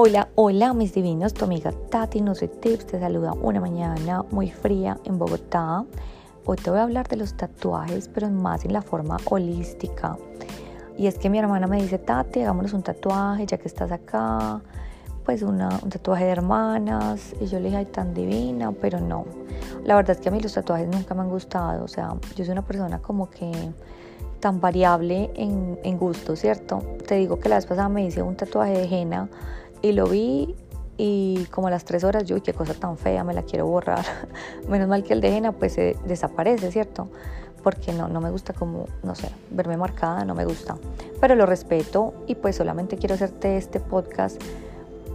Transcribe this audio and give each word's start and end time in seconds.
Hola, 0.00 0.28
hola 0.36 0.74
mis 0.74 0.94
divinos, 0.94 1.34
tu 1.34 1.44
amiga 1.44 1.72
Tati 1.72 2.22
Tips 2.60 2.86
te 2.86 3.00
saluda 3.00 3.32
una 3.32 3.60
mañana 3.60 4.22
muy 4.30 4.48
fría 4.48 4.96
en 5.02 5.18
Bogotá. 5.18 5.84
Hoy 6.44 6.56
te 6.56 6.70
voy 6.70 6.78
a 6.78 6.84
hablar 6.84 7.08
de 7.08 7.16
los 7.16 7.36
tatuajes, 7.36 8.06
pero 8.06 8.30
más 8.30 8.64
en 8.64 8.74
la 8.74 8.82
forma 8.82 9.16
holística. 9.24 10.16
Y 10.96 11.08
es 11.08 11.18
que 11.18 11.28
mi 11.28 11.40
hermana 11.40 11.66
me 11.66 11.82
dice, 11.82 11.98
Tati, 11.98 12.42
hagámonos 12.42 12.74
un 12.74 12.84
tatuaje 12.84 13.44
ya 13.44 13.58
que 13.58 13.66
estás 13.66 13.90
acá, 13.90 14.60
pues 15.24 15.42
un 15.42 15.58
tatuaje 15.88 16.26
de 16.26 16.30
hermanas. 16.30 17.34
Y 17.40 17.46
yo 17.46 17.58
le 17.58 17.64
dije, 17.64 17.78
ay, 17.78 17.86
tan 17.86 18.14
divina, 18.14 18.70
pero 18.70 19.00
no. 19.00 19.24
La 19.82 19.96
verdad 19.96 20.12
es 20.12 20.22
que 20.22 20.28
a 20.28 20.30
mí 20.30 20.38
los 20.38 20.52
tatuajes 20.52 20.86
nunca 20.86 21.12
me 21.16 21.22
han 21.22 21.28
gustado, 21.28 21.82
o 21.82 21.88
sea, 21.88 22.14
yo 22.36 22.44
soy 22.44 22.52
una 22.52 22.64
persona 22.64 23.00
como 23.00 23.28
que 23.30 23.50
tan 24.38 24.60
variable 24.60 25.32
en, 25.34 25.76
en 25.82 25.98
gusto, 25.98 26.36
¿cierto? 26.36 26.84
Te 27.08 27.16
digo 27.16 27.40
que 27.40 27.48
la 27.48 27.56
vez 27.56 27.66
pasada 27.66 27.88
me 27.88 28.06
hice 28.06 28.22
un 28.22 28.36
tatuaje 28.36 28.74
de 28.74 28.84
henna 28.84 29.28
y 29.82 29.92
lo 29.92 30.06
vi 30.06 30.54
y 30.96 31.44
como 31.46 31.68
a 31.68 31.70
las 31.70 31.84
tres 31.84 32.02
horas 32.02 32.24
yo, 32.24 32.42
qué 32.42 32.52
cosa 32.52 32.74
tan 32.74 32.98
fea, 32.98 33.22
me 33.22 33.32
la 33.32 33.42
quiero 33.42 33.66
borrar. 33.66 34.04
Menos 34.68 34.88
mal 34.88 35.04
que 35.04 35.12
el 35.12 35.20
de 35.20 35.36
henna 35.36 35.52
pues 35.52 35.74
se 35.74 35.96
desaparece, 36.04 36.72
¿cierto? 36.72 37.08
Porque 37.62 37.92
no, 37.92 38.08
no 38.08 38.20
me 38.20 38.30
gusta 38.30 38.52
como, 38.52 38.86
no 39.02 39.14
sé, 39.14 39.30
verme 39.50 39.76
marcada, 39.76 40.24
no 40.24 40.34
me 40.34 40.44
gusta. 40.44 40.76
Pero 41.20 41.34
lo 41.36 41.46
respeto 41.46 42.14
y 42.26 42.34
pues 42.34 42.56
solamente 42.56 42.96
quiero 42.96 43.14
hacerte 43.14 43.56
este 43.56 43.78
podcast 43.78 44.42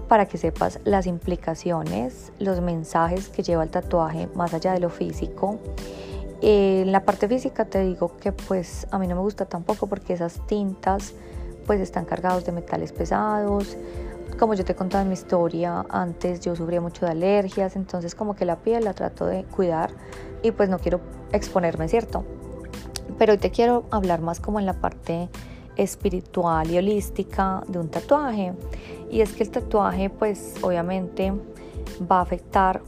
para 0.07 0.27
que 0.27 0.37
sepas 0.37 0.79
las 0.83 1.05
implicaciones, 1.07 2.31
los 2.39 2.61
mensajes 2.61 3.29
que 3.29 3.43
lleva 3.43 3.63
el 3.63 3.69
tatuaje 3.69 4.29
más 4.35 4.53
allá 4.53 4.73
de 4.73 4.79
lo 4.79 4.89
físico. 4.89 5.59
En 6.41 6.91
la 6.91 7.03
parte 7.03 7.27
física 7.27 7.65
te 7.65 7.83
digo 7.83 8.17
que 8.17 8.31
pues 8.31 8.85
a 8.91 8.99
mí 8.99 9.07
no 9.07 9.15
me 9.15 9.21
gusta 9.21 9.45
tampoco 9.45 9.87
porque 9.87 10.13
esas 10.13 10.45
tintas 10.45 11.13
pues 11.65 11.79
están 11.79 12.05
cargados 12.05 12.45
de 12.45 12.51
metales 12.51 12.91
pesados, 12.91 13.77
como 14.35 14.53
yo 14.53 14.65
te 14.65 14.75
contaba 14.75 15.01
en 15.01 15.09
mi 15.09 15.13
historia, 15.13 15.85
antes 15.89 16.41
yo 16.41 16.55
sufría 16.55 16.81
mucho 16.81 17.05
de 17.05 17.11
alergias, 17.11 17.75
entonces 17.75 18.15
como 18.15 18.35
que 18.35 18.45
la 18.45 18.57
piel 18.57 18.83
la 18.85 18.93
trato 18.93 19.25
de 19.25 19.43
cuidar 19.43 19.91
y 20.41 20.51
pues 20.51 20.69
no 20.69 20.79
quiero 20.79 21.01
exponerme, 21.31 21.87
¿cierto? 21.87 22.23
Pero 23.17 23.33
hoy 23.33 23.37
te 23.37 23.51
quiero 23.51 23.85
hablar 23.91 24.21
más 24.21 24.39
como 24.39 24.59
en 24.59 24.65
la 24.65 24.73
parte 24.73 25.29
espiritual 25.75 26.69
y 26.71 26.77
holística 26.77 27.63
de 27.67 27.79
un 27.79 27.89
tatuaje. 27.89 28.53
Y 29.09 29.21
es 29.21 29.33
que 29.33 29.43
el 29.43 29.49
tatuaje 29.49 30.09
pues 30.09 30.55
obviamente 30.61 31.33
va 32.09 32.19
a 32.19 32.21
afectar 32.21 32.81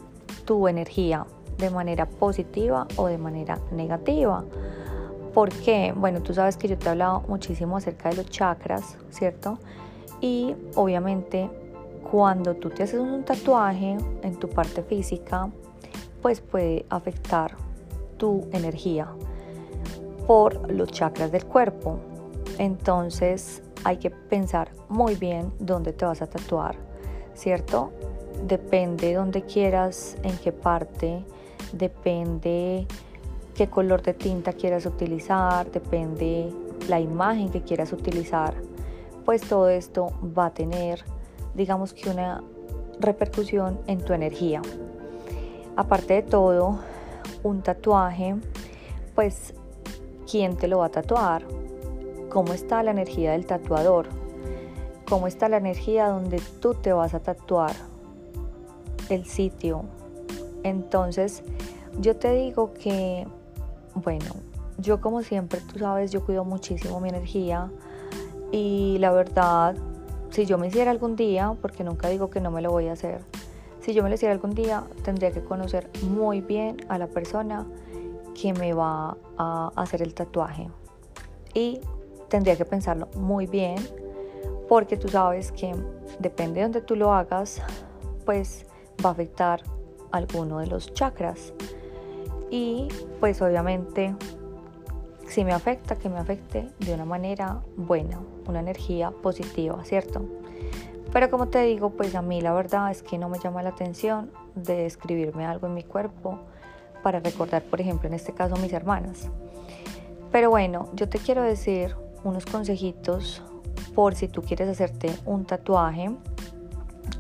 tu 0.45 0.67
energía 0.67 1.25
de 1.57 1.69
manera 1.69 2.07
positiva 2.07 2.87
o 2.97 3.07
de 3.07 3.17
manera 3.17 3.59
negativa. 3.71 4.43
¿Por 5.33 5.49
qué? 5.49 5.93
Bueno, 5.95 6.21
tú 6.21 6.33
sabes 6.33 6.57
que 6.57 6.67
yo 6.67 6.77
te 6.77 6.85
he 6.85 6.89
hablado 6.89 7.23
muchísimo 7.27 7.77
acerca 7.77 8.09
de 8.09 8.15
los 8.15 8.29
chakras, 8.29 8.97
¿cierto? 9.09 9.59
Y 10.21 10.55
obviamente 10.75 11.49
cuando 12.09 12.55
tú 12.55 12.69
te 12.69 12.83
haces 12.83 12.99
un 12.99 13.23
tatuaje 13.23 13.97
en 14.21 14.35
tu 14.35 14.47
parte 14.49 14.83
física, 14.83 15.49
pues 16.21 16.41
puede 16.41 16.85
afectar 16.89 17.55
tu 18.17 18.47
energía 18.51 19.07
por 20.27 20.71
los 20.71 20.91
chakras 20.91 21.31
del 21.31 21.45
cuerpo. 21.45 21.99
Entonces 22.57 23.61
hay 23.83 23.97
que 23.97 24.09
pensar 24.09 24.71
muy 24.89 25.15
bien 25.15 25.51
dónde 25.59 25.93
te 25.93 26.05
vas 26.05 26.21
a 26.21 26.27
tatuar, 26.27 26.75
¿cierto? 27.33 27.91
Depende 28.47 29.13
dónde 29.13 29.43
quieras, 29.43 30.17
en 30.23 30.37
qué 30.37 30.51
parte, 30.51 31.23
depende 31.73 32.87
qué 33.55 33.67
color 33.67 34.01
de 34.01 34.13
tinta 34.13 34.53
quieras 34.53 34.85
utilizar, 34.85 35.71
depende 35.71 36.51
la 36.87 36.99
imagen 36.99 37.49
que 37.49 37.61
quieras 37.61 37.93
utilizar 37.93 38.53
pues 39.25 39.41
todo 39.41 39.69
esto 39.69 40.11
va 40.37 40.47
a 40.47 40.53
tener, 40.53 41.03
digamos 41.55 41.93
que 41.93 42.09
una 42.09 42.43
repercusión 42.99 43.79
en 43.87 43.99
tu 43.99 44.13
energía. 44.13 44.61
Aparte 45.75 46.13
de 46.13 46.21
todo, 46.21 46.79
un 47.43 47.61
tatuaje, 47.61 48.35
pues, 49.15 49.53
¿quién 50.29 50.55
te 50.55 50.67
lo 50.67 50.79
va 50.79 50.85
a 50.85 50.89
tatuar? 50.89 51.43
¿Cómo 52.29 52.53
está 52.53 52.83
la 52.83 52.91
energía 52.91 53.31
del 53.31 53.45
tatuador? 53.45 54.07
¿Cómo 55.09 55.27
está 55.27 55.49
la 55.49 55.57
energía 55.57 56.07
donde 56.07 56.41
tú 56.61 56.73
te 56.75 56.93
vas 56.93 57.13
a 57.13 57.19
tatuar? 57.19 57.73
El 59.09 59.25
sitio. 59.25 59.83
Entonces, 60.63 61.43
yo 61.99 62.15
te 62.15 62.31
digo 62.33 62.73
que, 62.73 63.27
bueno, 63.93 64.25
yo 64.77 64.99
como 64.99 65.21
siempre, 65.21 65.61
tú 65.61 65.79
sabes, 65.79 66.11
yo 66.11 66.25
cuido 66.25 66.43
muchísimo 66.43 66.99
mi 66.99 67.09
energía 67.09 67.71
y 68.51 68.97
la 68.99 69.11
verdad, 69.11 69.75
si 70.29 70.45
yo 70.45 70.57
me 70.57 70.67
hiciera 70.67 70.91
algún 70.91 71.15
día, 71.15 71.55
porque 71.61 71.83
nunca 71.83 72.09
digo 72.09 72.29
que 72.29 72.41
no 72.41 72.51
me 72.51 72.61
lo 72.61 72.71
voy 72.71 72.87
a 72.87 72.93
hacer, 72.93 73.21
si 73.81 73.93
yo 73.93 74.01
me 74.03 74.09
lo 74.09 74.15
hiciera 74.15 74.33
algún 74.33 74.55
día, 74.55 74.83
tendría 75.03 75.31
que 75.31 75.43
conocer 75.43 75.89
muy 76.09 76.41
bien 76.41 76.77
a 76.89 76.97
la 76.97 77.07
persona 77.07 77.67
que 78.39 78.53
me 78.53 78.73
va 78.73 79.17
a 79.37 79.71
hacer 79.75 80.01
el 80.01 80.13
tatuaje. 80.13 80.69
Y 81.53 81.79
tendría 82.27 82.55
que 82.55 82.65
pensarlo 82.65 83.07
muy 83.15 83.45
bien, 83.45 83.77
porque 84.67 84.97
tú 84.97 85.07
sabes 85.07 85.51
que 85.51 85.73
depende 86.19 86.55
de 86.55 86.63
donde 86.63 86.81
tú 86.81 86.95
lo 86.95 87.13
hagas, 87.13 87.61
pues 88.25 88.65
va 89.03 89.09
a 89.09 89.11
afectar 89.13 89.61
alguno 90.11 90.59
de 90.59 90.67
los 90.67 90.93
chakras. 90.93 91.53
Y 92.49 92.87
pues 93.19 93.41
obviamente 93.41 94.15
si 95.27 95.43
me 95.43 95.53
afecta, 95.53 95.95
que 95.95 96.09
me 96.09 96.19
afecte 96.19 96.69
de 96.79 96.93
una 96.93 97.05
manera 97.05 97.61
buena, 97.75 98.19
una 98.47 98.59
energía 98.59 99.11
positiva, 99.11 99.83
¿cierto? 99.83 100.25
Pero 101.11 101.29
como 101.29 101.47
te 101.47 101.63
digo, 101.63 101.91
pues 101.91 102.13
a 102.15 102.21
mí 102.21 102.41
la 102.41 102.53
verdad 102.53 102.91
es 102.91 103.01
que 103.01 103.17
no 103.17 103.29
me 103.29 103.39
llama 103.39 103.63
la 103.63 103.69
atención 103.69 104.31
de 104.55 104.85
escribirme 104.85 105.45
algo 105.45 105.67
en 105.67 105.73
mi 105.73 105.83
cuerpo 105.83 106.39
para 107.03 107.19
recordar, 107.19 107.63
por 107.63 107.79
ejemplo, 107.79 108.07
en 108.07 108.15
este 108.15 108.33
caso 108.33 108.55
mis 108.57 108.73
hermanas. 108.73 109.29
Pero 110.31 110.49
bueno, 110.49 110.89
yo 110.93 111.07
te 111.07 111.19
quiero 111.19 111.41
decir 111.41 111.95
unos 112.23 112.45
consejitos 112.45 113.41
por 113.93 114.15
si 114.15 114.27
tú 114.27 114.41
quieres 114.41 114.67
hacerte 114.67 115.09
un 115.25 115.45
tatuaje 115.45 116.11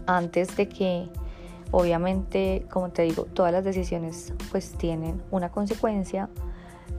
antes 0.07 0.57
de 0.57 0.67
que 0.67 1.07
obviamente, 1.71 2.65
como 2.69 2.89
te 2.89 3.03
digo, 3.03 3.25
todas 3.25 3.51
las 3.51 3.63
decisiones 3.63 4.33
pues 4.51 4.71
tienen 4.71 5.21
una 5.31 5.49
consecuencia 5.49 6.29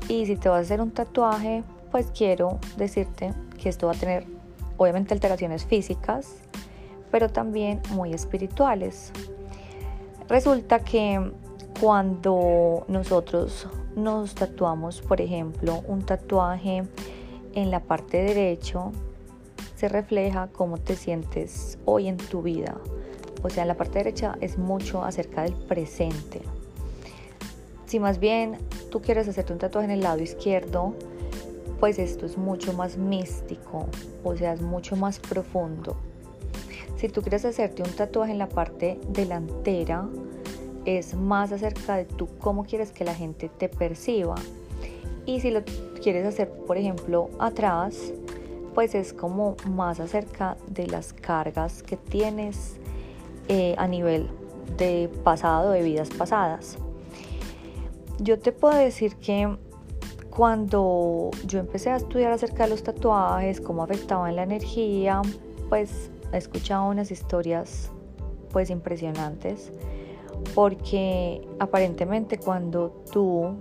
y 0.09 0.27
si 0.27 0.37
te 0.37 0.49
vas 0.49 0.59
a 0.59 0.61
hacer 0.61 0.81
un 0.81 0.91
tatuaje, 0.91 1.65
pues 1.91 2.07
quiero 2.17 2.59
decirte 2.77 3.33
que 3.61 3.69
esto 3.69 3.87
va 3.87 3.93
a 3.93 3.97
tener 3.97 4.27
obviamente 4.77 5.15
alteraciones 5.15 5.65
físicas, 5.65 6.37
pero 7.11 7.29
también 7.29 7.81
muy 7.91 8.13
espirituales. 8.13 9.13
Resulta 10.29 10.81
que 10.81 11.33
cuando 11.81 12.85
nosotros 12.89 13.69
nos 13.95 14.35
tatuamos, 14.35 15.01
por 15.01 15.21
ejemplo, 15.21 15.83
un 15.87 16.05
tatuaje 16.05 16.83
en 17.55 17.71
la 17.71 17.81
parte 17.81 18.23
derecho, 18.23 18.93
se 19.77 19.89
refleja 19.89 20.49
cómo 20.53 20.79
te 20.79 20.97
sientes 20.97 21.79
hoy 21.85 22.09
en 22.09 22.17
tu 22.17 22.43
vida. 22.43 22.77
O 23.43 23.51
sea, 23.51 23.63
en 23.63 23.69
la 23.69 23.77
parte 23.77 23.99
derecha 23.99 24.37
es 24.41 24.59
mucho 24.59 25.05
acerca 25.05 25.43
del 25.43 25.55
presente. 25.55 26.43
Si 27.87 28.01
más 28.01 28.19
bien 28.19 28.59
tú 28.91 29.01
quieres 29.01 29.29
hacerte 29.29 29.53
un 29.53 29.59
tatuaje 29.59 29.87
en 29.87 29.93
el 29.93 30.01
lado 30.01 30.21
izquierdo, 30.21 30.95
pues 31.79 31.99
esto 31.99 32.27
es 32.27 32.37
mucho 32.37 32.73
más 32.73 32.97
místico, 32.97 33.87
o 34.25 34.37
sea, 34.37 34.55
es 34.55 34.61
mucho 34.61 34.97
más 34.97 35.19
profundo. 35.21 35.97
Si 36.97 37.09
tú 37.09 37.23
quieres 37.23 37.45
hacerte 37.45 37.83
un 37.83 37.91
tatuaje 37.91 38.33
en 38.33 38.39
la 38.39 38.49
parte 38.49 38.99
delantera, 39.11 40.09
es 40.85 41.15
más 41.15 41.53
acerca 41.53 41.97
de 41.97 42.07
tú 42.07 42.29
cómo 42.39 42.65
quieres 42.65 42.91
que 42.91 43.05
la 43.05 43.15
gente 43.15 43.49
te 43.49 43.69
perciba. 43.69 44.35
Y 45.27 45.41
si 45.41 45.51
lo 45.51 45.63
quieres 46.03 46.27
hacer, 46.27 46.51
por 46.51 46.79
ejemplo, 46.79 47.29
atrás, 47.39 48.13
pues 48.75 48.95
es 48.95 49.13
como 49.13 49.57
más 49.69 50.01
acerca 50.01 50.57
de 50.69 50.87
las 50.87 51.13
cargas 51.13 51.83
que 51.83 51.97
tienes 51.97 52.77
eh, 53.49 53.75
a 53.79 53.87
nivel 53.87 54.29
de 54.77 55.11
pasado, 55.23 55.71
de 55.73 55.83
vidas 55.83 56.09
pasadas. 56.11 56.79
Yo 58.19 58.39
te 58.39 58.53
puedo 58.53 58.77
decir 58.77 59.17
que 59.17 59.57
cuando 60.31 61.31
yo 61.47 61.59
empecé 61.59 61.91
a 61.91 61.97
estudiar 61.97 62.33
acerca 62.33 62.65
de 62.65 62.71
los 62.71 62.83
tatuajes, 62.83 63.61
cómo 63.61 63.83
afectaban 63.83 64.37
la 64.37 64.43
energía, 64.43 65.23
pues 65.69 66.11
he 66.33 66.37
escuchado 66.37 66.89
unas 66.89 67.11
historias 67.11 67.91
pues 68.53 68.71
impresionantes 68.71 69.73
porque 70.55 71.47
aparentemente 71.59 72.39
cuando 72.39 73.03
tú 73.13 73.57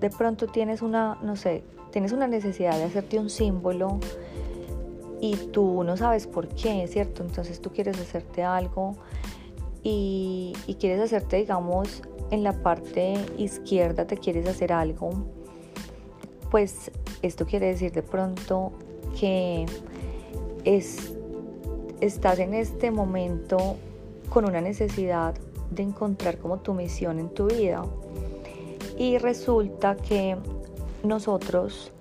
de 0.00 0.10
pronto 0.10 0.46
tienes 0.46 0.82
una, 0.82 1.18
no 1.22 1.36
sé, 1.36 1.62
tienes 1.90 2.12
una 2.12 2.26
necesidad 2.26 2.76
de 2.76 2.84
hacerte 2.84 3.18
un 3.18 3.30
símbolo 3.30 3.98
y 5.20 5.36
tú 5.36 5.84
no 5.84 5.96
sabes 5.96 6.26
por 6.26 6.48
qué, 6.48 6.86
¿cierto? 6.88 7.22
Entonces 7.22 7.60
tú 7.60 7.70
quieres 7.70 7.98
hacerte 8.00 8.42
algo 8.42 8.96
y, 9.82 10.54
quieres 10.78 11.00
hacerte, 11.00 11.36
digamos, 11.36 12.02
en 12.30 12.44
la 12.44 12.52
parte 12.62 13.14
izquierda 13.38 14.06
te 14.06 14.16
quieres 14.16 14.46
hacer 14.48 14.72
algo, 14.72 15.10
pues 16.50 16.90
esto 17.22 17.46
quiere 17.46 17.66
decir 17.66 17.92
de 17.92 18.02
pronto 18.02 18.72
que 19.18 19.66
es 20.64 21.14
estás 22.00 22.38
en 22.38 22.54
este 22.54 22.90
momento 22.90 23.76
con 24.30 24.44
una 24.44 24.60
necesidad 24.60 25.34
de 25.70 25.82
encontrar 25.82 26.38
como 26.38 26.58
tu 26.58 26.74
misión 26.74 27.18
en 27.18 27.28
tu 27.28 27.46
vida. 27.46 27.84
Y 28.96 29.18
resulta 29.18 29.96
que 29.96 30.36
nosotros, 31.02 31.92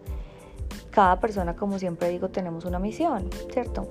cada 0.92 1.20
persona, 1.20 1.56
como 1.56 1.80
siempre 1.80 2.10
digo, 2.10 2.30
tenemos 2.30 2.66
una 2.66 2.80
misión, 2.80 3.30
¿cierto? 3.52 3.88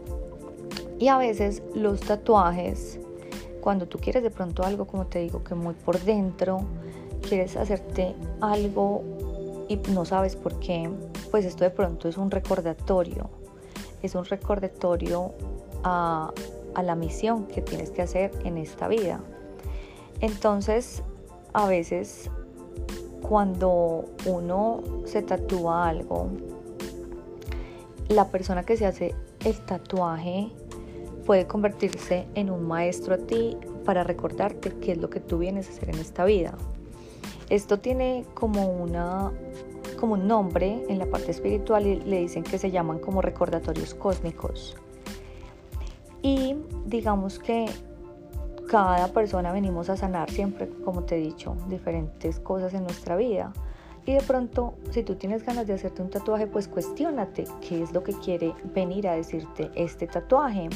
Y 0.98 1.08
a 1.08 1.18
veces 1.18 1.62
los 1.74 2.00
tatuajes, 2.00 3.00
cuando 3.60 3.86
tú 3.86 3.98
quieres 3.98 4.22
de 4.22 4.30
pronto 4.30 4.62
algo, 4.64 4.86
como 4.86 5.06
te 5.06 5.20
digo, 5.20 5.42
que 5.42 5.54
muy 5.54 5.74
por 5.74 6.00
dentro, 6.00 6.60
quieres 7.20 7.56
hacerte 7.56 8.14
algo 8.40 9.02
y 9.68 9.76
no 9.92 10.04
sabes 10.04 10.36
por 10.36 10.58
qué, 10.60 10.90
pues 11.30 11.44
esto 11.44 11.64
de 11.64 11.70
pronto 11.70 12.08
es 12.08 12.16
un 12.16 12.30
recordatorio, 12.30 13.28
es 14.02 14.14
un 14.14 14.24
recordatorio 14.24 15.32
a, 15.84 16.32
la 16.82 16.94
misión 16.94 17.46
que 17.46 17.60
tienes 17.60 17.90
que 17.90 18.02
hacer 18.02 18.30
en 18.44 18.56
esta 18.56 18.86
vida. 18.86 19.20
Entonces, 20.20 21.02
a 21.52 21.66
veces 21.66 22.30
cuando 23.20 24.04
uno 24.26 24.80
se 25.04 25.22
tatúa 25.22 25.88
algo, 25.88 26.28
la 28.08 28.28
persona 28.28 28.62
que 28.62 28.76
se 28.76 28.86
hace 28.86 29.14
el 29.44 29.58
tatuaje 29.66 30.52
puede 31.28 31.46
convertirse 31.46 32.26
en 32.34 32.48
un 32.48 32.66
maestro 32.66 33.12
a 33.12 33.18
ti 33.18 33.54
para 33.84 34.02
recordarte 34.02 34.72
qué 34.78 34.92
es 34.92 34.98
lo 34.98 35.10
que 35.10 35.20
tú 35.20 35.36
vienes 35.36 35.68
a 35.68 35.72
hacer 35.72 35.90
en 35.90 35.98
esta 35.98 36.24
vida. 36.24 36.54
Esto 37.50 37.80
tiene 37.80 38.24
como 38.32 38.66
una 38.66 39.30
como 40.00 40.14
un 40.14 40.26
nombre 40.26 40.86
en 40.88 40.98
la 40.98 41.04
parte 41.04 41.30
espiritual 41.30 41.86
y 41.86 41.96
le 41.96 42.20
dicen 42.20 42.44
que 42.44 42.56
se 42.56 42.70
llaman 42.70 42.98
como 42.98 43.20
recordatorios 43.20 43.94
cósmicos. 43.94 44.74
Y 46.22 46.56
digamos 46.86 47.38
que 47.38 47.66
cada 48.66 49.08
persona 49.08 49.52
venimos 49.52 49.90
a 49.90 49.98
sanar 49.98 50.30
siempre, 50.30 50.70
como 50.82 51.02
te 51.02 51.16
he 51.16 51.20
dicho, 51.20 51.58
diferentes 51.68 52.40
cosas 52.40 52.72
en 52.72 52.84
nuestra 52.84 53.16
vida. 53.16 53.52
Y 54.06 54.14
de 54.14 54.22
pronto, 54.22 54.76
si 54.92 55.02
tú 55.02 55.16
tienes 55.16 55.44
ganas 55.44 55.66
de 55.66 55.74
hacerte 55.74 56.00
un 56.00 56.08
tatuaje, 56.08 56.46
pues 56.46 56.68
cuestionate 56.68 57.44
qué 57.60 57.82
es 57.82 57.92
lo 57.92 58.02
que 58.02 58.14
quiere 58.14 58.54
venir 58.74 59.06
a 59.06 59.12
decirte 59.12 59.70
este 59.74 60.06
tatuaje. 60.06 60.70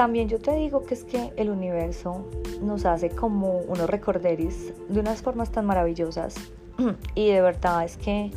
También 0.00 0.30
yo 0.30 0.38
te 0.38 0.54
digo 0.54 0.86
que 0.86 0.94
es 0.94 1.04
que 1.04 1.30
el 1.36 1.50
universo 1.50 2.24
nos 2.62 2.86
hace 2.86 3.10
como 3.10 3.58
unos 3.58 3.90
recorderis 3.90 4.72
de 4.88 4.98
unas 4.98 5.20
formas 5.20 5.52
tan 5.52 5.66
maravillosas. 5.66 6.36
Y 7.14 7.28
de 7.28 7.42
verdad 7.42 7.84
es 7.84 7.98
que 7.98 8.30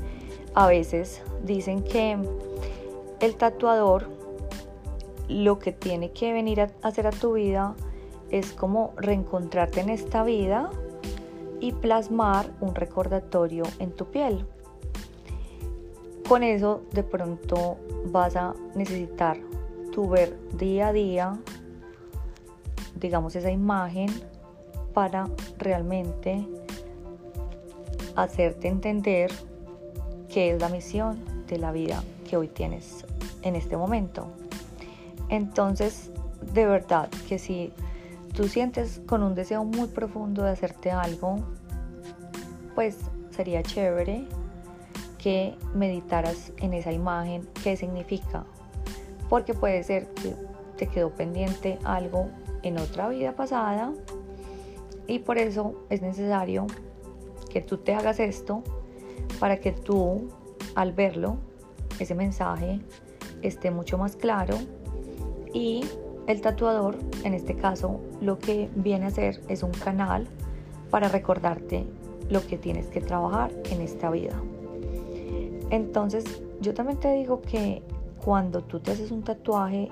a 0.56 0.68
veces 0.68 1.22
dicen 1.46 1.82
que 1.82 2.18
el 3.22 3.36
tatuador 3.36 4.10
lo 5.30 5.58
que 5.58 5.72
tiene 5.72 6.12
que 6.12 6.34
venir 6.34 6.60
a 6.60 6.70
hacer 6.82 7.08
a 7.08 7.12
tu 7.12 7.32
vida 7.32 7.76
es 8.30 8.52
como 8.52 8.92
reencontrarte 8.98 9.80
en 9.80 9.88
esta 9.90 10.26
vida 10.26 10.70
y 11.62 11.72
plasmar 11.72 12.46
un 12.60 12.76
recordatorio 12.76 13.64
en 13.80 13.94
tu 13.94 14.08
piel. 14.08 14.46
Con 16.28 16.44
eso 16.44 16.82
de 16.92 17.04
pronto 17.04 17.78
vas 18.08 18.36
a 18.36 18.54
necesitar 18.76 19.38
tu 19.94 20.10
ver 20.10 20.36
día 20.58 20.88
a 20.88 20.94
día, 20.94 21.38
digamos, 23.04 23.36
esa 23.36 23.52
imagen 23.52 24.10
para 24.94 25.28
realmente 25.58 26.48
hacerte 28.16 28.70
entender 28.70 29.30
qué 30.30 30.52
es 30.52 30.62
la 30.62 30.70
misión 30.70 31.20
de 31.48 31.58
la 31.58 31.74
vida 31.74 32.02
que 32.28 32.38
hoy 32.38 32.48
tienes 32.48 33.06
en 33.42 33.56
este 33.56 33.76
momento. 33.76 34.28
Entonces, 35.28 36.12
de 36.54 36.66
verdad 36.66 37.10
que 37.28 37.40
si 37.40 37.74
tú 38.34 38.48
sientes 38.48 39.02
con 39.06 39.22
un 39.22 39.36
deseo 39.36 39.66
muy 39.66 39.90
profundo 39.90 40.44
de 40.44 40.52
hacerte 40.52 40.90
algo, 40.90 41.40
pues 42.74 42.98
sería 43.32 43.64
chévere 43.64 44.26
que 45.18 45.56
meditaras 45.74 46.54
en 46.58 46.74
esa 46.74 46.94
imagen, 46.94 47.48
qué 47.64 47.76
significa. 47.76 48.46
Porque 49.30 49.54
puede 49.54 49.84
ser 49.84 50.08
que 50.14 50.53
te 50.78 50.88
quedó 50.88 51.12
pendiente 51.12 51.80
algo 51.84 52.30
en 52.64 52.78
otra 52.78 53.10
vida 53.10 53.36
pasada 53.36 53.92
y 55.08 55.20
por 55.20 55.38
eso 55.38 55.76
es 55.90 56.02
necesario 56.02 56.68
que 57.52 57.62
tú 57.62 57.78
te 57.78 57.94
hagas 57.94 58.20
esto 58.20 58.64
para 59.40 59.58
que 59.58 59.72
tú 59.72 60.30
al 60.76 60.94
verlo, 60.94 61.38
ese 62.00 62.16
mensaje 62.16 62.80
esté 63.42 63.70
mucho 63.72 63.98
más 63.98 64.16
claro 64.16 64.58
y 65.54 65.86
el 66.26 66.42
tatuador, 66.42 66.98
en 67.24 67.34
este 67.34 67.56
caso, 67.56 68.00
lo 68.22 68.40
que 68.40 68.70
viene 68.76 69.06
a 69.06 69.08
hacer 69.10 69.42
es 69.50 69.62
un 69.62 69.72
canal 69.72 70.28
para 70.90 71.10
recordarte 71.10 71.86
lo 72.30 72.46
que 72.48 72.58
tienes 72.58 72.88
que 72.88 73.02
trabajar 73.02 73.52
en 73.70 73.82
esta 73.82 74.10
vida. 74.10 74.42
Entonces, 75.70 76.24
yo 76.62 76.74
también 76.74 77.00
te 77.00 77.12
digo 77.14 77.42
que 77.42 77.84
cuando 78.24 78.62
tú 78.62 78.80
te 78.80 78.92
haces 78.92 79.12
un 79.12 79.24
tatuaje, 79.24 79.90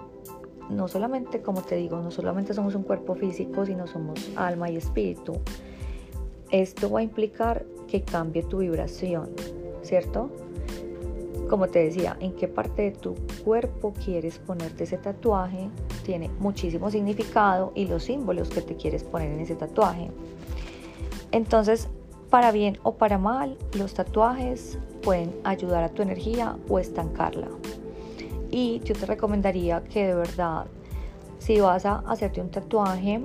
no 0.71 0.87
solamente, 0.87 1.41
como 1.41 1.61
te 1.61 1.75
digo, 1.75 2.01
no 2.01 2.11
solamente 2.11 2.53
somos 2.53 2.75
un 2.75 2.83
cuerpo 2.83 3.15
físico, 3.15 3.65
sino 3.65 3.87
somos 3.87 4.31
alma 4.35 4.69
y 4.69 4.77
espíritu. 4.77 5.33
Esto 6.49 6.89
va 6.89 6.99
a 6.99 7.03
implicar 7.03 7.65
que 7.87 8.01
cambie 8.01 8.43
tu 8.43 8.59
vibración, 8.59 9.29
¿cierto? 9.83 10.29
Como 11.49 11.67
te 11.67 11.83
decía, 11.83 12.15
en 12.19 12.33
qué 12.33 12.47
parte 12.47 12.83
de 12.83 12.91
tu 12.91 13.15
cuerpo 13.43 13.93
quieres 13.93 14.39
ponerte 14.39 14.85
ese 14.85 14.97
tatuaje 14.97 15.69
tiene 16.03 16.29
muchísimo 16.39 16.89
significado 16.89 17.71
y 17.75 17.85
los 17.85 18.03
símbolos 18.03 18.49
que 18.49 18.61
te 18.61 18.75
quieres 18.75 19.03
poner 19.03 19.31
en 19.31 19.41
ese 19.41 19.55
tatuaje. 19.55 20.09
Entonces, 21.31 21.89
para 22.29 22.51
bien 22.51 22.79
o 22.83 22.95
para 22.95 23.17
mal, 23.17 23.57
los 23.77 23.93
tatuajes 23.93 24.79
pueden 25.03 25.33
ayudar 25.43 25.83
a 25.83 25.89
tu 25.89 26.01
energía 26.01 26.57
o 26.69 26.79
estancarla. 26.79 27.49
Y 28.51 28.79
yo 28.83 28.93
te 28.93 29.05
recomendaría 29.05 29.83
que 29.83 30.07
de 30.07 30.15
verdad, 30.15 30.65
si 31.39 31.59
vas 31.59 31.85
a 31.85 32.03
hacerte 32.07 32.41
un 32.41 32.51
tatuaje, 32.51 33.21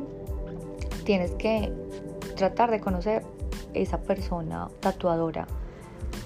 tienes 1.05 1.32
que 1.32 1.73
tratar 2.37 2.70
de 2.70 2.81
conocer 2.81 3.23
esa 3.75 4.00
persona 4.00 4.69
tatuadora 4.81 5.46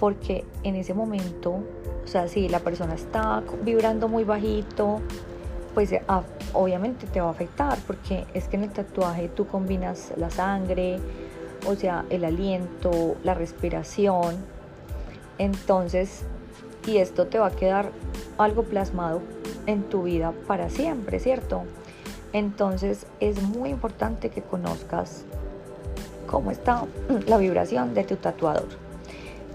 porque 0.01 0.43
en 0.63 0.75
ese 0.75 0.95
momento, 0.95 1.51
o 2.03 2.07
sea, 2.07 2.27
si 2.27 2.49
la 2.49 2.59
persona 2.59 2.95
está 2.95 3.43
vibrando 3.63 4.07
muy 4.07 4.23
bajito, 4.23 4.99
pues 5.75 5.91
eh, 5.91 6.01
obviamente 6.53 7.05
te 7.05 7.21
va 7.21 7.27
a 7.27 7.31
afectar 7.31 7.77
porque 7.85 8.25
es 8.33 8.47
que 8.47 8.57
en 8.57 8.63
el 8.63 8.71
tatuaje 8.71 9.29
tú 9.29 9.45
combinas 9.45 10.11
la 10.17 10.31
sangre, 10.31 10.99
o 11.67 11.75
sea, 11.75 12.03
el 12.09 12.25
aliento, 12.25 13.15
la 13.23 13.35
respiración. 13.35 14.37
Entonces, 15.37 16.23
y 16.87 16.97
esto 16.97 17.27
te 17.27 17.37
va 17.37 17.47
a 17.47 17.51
quedar 17.51 17.91
algo 18.37 18.63
plasmado 18.63 19.21
en 19.65 19.83
tu 19.83 20.03
vida 20.03 20.33
para 20.47 20.69
siempre, 20.69 21.19
¿cierto? 21.19 21.63
Entonces 22.33 23.05
es 23.19 23.41
muy 23.41 23.69
importante 23.69 24.29
que 24.29 24.41
conozcas 24.41 25.25
cómo 26.27 26.51
está 26.51 26.85
la 27.27 27.37
vibración 27.37 27.93
de 27.93 28.03
tu 28.03 28.15
tatuador 28.15 28.67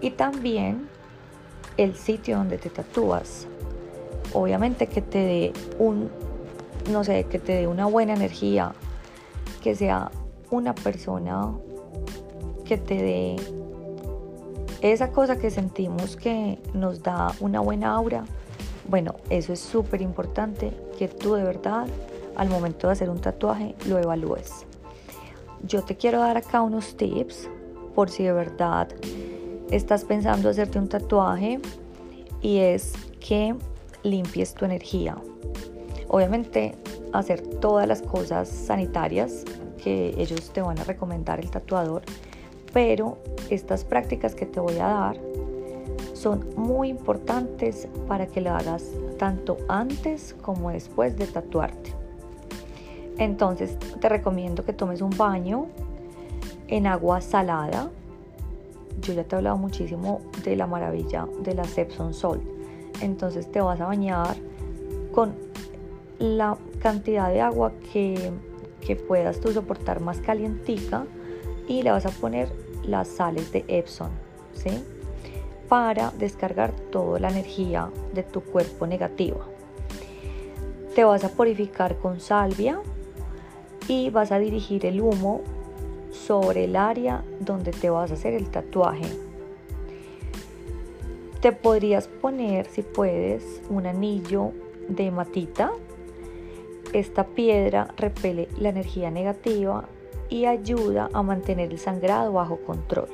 y 0.00 0.10
también 0.10 0.88
el 1.76 1.96
sitio 1.96 2.38
donde 2.38 2.58
te 2.58 2.70
tatúas. 2.70 3.46
Obviamente 4.32 4.86
que 4.86 5.02
te 5.02 5.18
dé 5.18 5.52
un, 5.78 6.10
no 6.90 7.04
sé, 7.04 7.24
que 7.24 7.38
te 7.38 7.52
dé 7.52 7.66
una 7.66 7.86
buena 7.86 8.14
energía, 8.14 8.72
que 9.62 9.74
sea 9.74 10.10
una 10.50 10.74
persona 10.74 11.52
que 12.64 12.76
te 12.76 12.94
dé 12.94 13.36
esa 14.80 15.10
cosa 15.10 15.38
que 15.38 15.50
sentimos 15.50 16.16
que 16.16 16.58
nos 16.74 17.02
da 17.02 17.32
una 17.40 17.60
buena 17.60 17.94
aura. 17.94 18.24
Bueno, 18.88 19.16
eso 19.30 19.52
es 19.52 19.60
súper 19.60 20.00
importante 20.00 20.72
que 20.98 21.08
tú 21.08 21.34
de 21.34 21.42
verdad 21.42 21.86
al 22.36 22.48
momento 22.48 22.86
de 22.86 22.92
hacer 22.92 23.10
un 23.10 23.20
tatuaje 23.20 23.74
lo 23.88 23.98
evalúes. 23.98 24.64
Yo 25.64 25.82
te 25.82 25.96
quiero 25.96 26.20
dar 26.20 26.36
acá 26.36 26.62
unos 26.62 26.96
tips 26.96 27.48
por 27.94 28.10
si 28.10 28.22
de 28.22 28.32
verdad 28.32 28.88
estás 29.70 30.04
pensando 30.04 30.48
hacerte 30.48 30.78
un 30.78 30.88
tatuaje 30.88 31.60
y 32.40 32.58
es 32.58 32.92
que 33.18 33.56
limpies 34.04 34.54
tu 34.54 34.64
energía. 34.64 35.16
Obviamente 36.08 36.76
hacer 37.12 37.42
todas 37.42 37.88
las 37.88 38.02
cosas 38.02 38.48
sanitarias 38.48 39.44
que 39.82 40.14
ellos 40.16 40.50
te 40.52 40.62
van 40.62 40.78
a 40.78 40.84
recomendar 40.84 41.40
el 41.40 41.50
tatuador, 41.50 42.02
pero 42.72 43.18
estas 43.50 43.84
prácticas 43.84 44.34
que 44.34 44.46
te 44.46 44.60
voy 44.60 44.78
a 44.78 44.86
dar 44.86 45.18
son 46.16 46.46
muy 46.56 46.88
importantes 46.88 47.88
para 48.08 48.26
que 48.26 48.40
lo 48.40 48.50
hagas 48.50 48.90
tanto 49.18 49.58
antes 49.68 50.34
como 50.42 50.70
después 50.70 51.16
de 51.16 51.26
tatuarte. 51.26 51.94
Entonces 53.18 53.78
te 54.00 54.08
recomiendo 54.08 54.64
que 54.64 54.72
tomes 54.72 55.00
un 55.00 55.10
baño 55.10 55.66
en 56.68 56.86
agua 56.86 57.20
salada 57.20 57.90
yo 59.00 59.12
ya 59.12 59.24
te 59.24 59.34
he 59.34 59.38
hablado 59.38 59.56
muchísimo 59.56 60.20
de 60.44 60.56
la 60.56 60.66
maravilla 60.66 61.28
de 61.40 61.54
la 61.54 61.64
Sepson 61.64 62.14
Salt. 62.14 62.42
Entonces 63.00 63.50
te 63.50 63.60
vas 63.60 63.80
a 63.80 63.86
bañar 63.86 64.36
con 65.12 65.34
la 66.18 66.56
cantidad 66.80 67.30
de 67.30 67.40
agua 67.40 67.72
que, 67.92 68.32
que 68.80 68.96
puedas 68.96 69.40
tú 69.40 69.52
soportar 69.52 70.00
más 70.00 70.20
calientica 70.20 71.04
y 71.68 71.82
le 71.82 71.90
vas 71.90 72.06
a 72.06 72.10
poner 72.10 72.50
las 72.84 73.08
sales 73.08 73.52
de 73.52 73.64
Epsom, 73.68 74.08
¿sí? 74.54 74.82
Para 75.68 76.12
descargar 76.12 76.72
toda 76.72 77.18
la 77.18 77.30
energía 77.30 77.90
de 78.14 78.22
tu 78.22 78.40
cuerpo 78.40 78.86
negativa. 78.86 79.46
Te 80.94 81.04
vas 81.04 81.24
a 81.24 81.28
purificar 81.28 81.96
con 81.98 82.20
salvia 82.20 82.80
y 83.88 84.10
vas 84.10 84.32
a 84.32 84.38
dirigir 84.38 84.86
el 84.86 85.00
humo 85.00 85.42
sobre 86.10 86.64
el 86.64 86.76
área 86.76 87.24
donde 87.40 87.72
te 87.72 87.90
vas 87.90 88.10
a 88.10 88.14
hacer 88.14 88.34
el 88.34 88.48
tatuaje. 88.50 89.06
Te 91.40 91.52
podrías 91.52 92.08
poner, 92.08 92.66
si 92.66 92.82
puedes, 92.82 93.62
un 93.68 93.86
anillo 93.86 94.52
de 94.88 95.10
matita. 95.10 95.70
Esta 96.92 97.24
piedra 97.24 97.88
repele 97.96 98.48
la 98.58 98.70
energía 98.70 99.10
negativa 99.10 99.84
y 100.28 100.46
ayuda 100.46 101.10
a 101.12 101.22
mantener 101.22 101.70
el 101.70 101.78
sangrado 101.78 102.32
bajo 102.32 102.56
control. 102.58 103.08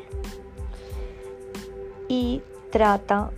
Y 2.12 2.42
trata 2.70 3.30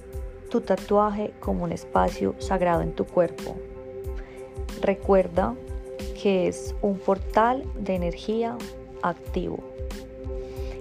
tu 0.50 0.60
tatuaje 0.60 1.32
como 1.38 1.62
un 1.62 1.70
espacio 1.70 2.34
sagrado 2.40 2.82
en 2.82 2.92
tu 2.92 3.04
cuerpo. 3.04 3.54
Recuerda 4.80 5.54
que 6.20 6.48
es 6.48 6.74
un 6.82 6.98
portal 6.98 7.62
de 7.78 7.94
energía 7.94 8.58
activo. 9.00 9.60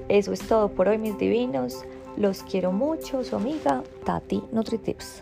Eso 0.09 0.33
es 0.33 0.39
todo 0.39 0.69
por 0.69 0.87
hoy 0.87 0.97
mis 0.97 1.19
divinos. 1.19 1.85
Los 2.17 2.41
quiero 2.41 2.71
mucho, 2.71 3.23
su 3.23 3.35
amiga 3.35 3.83
Tati 4.03 4.43
NutriTips. 4.51 5.21